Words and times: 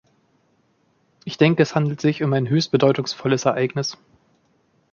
Ich 1.25 1.37
denke, 1.37 1.61
es 1.61 1.75
handelt 1.75 2.01
sich 2.01 2.23
um 2.23 2.33
ein 2.33 2.49
höchst 2.49 2.71
bedeutungsvolles 2.71 3.45
Ereignis. 3.45 3.99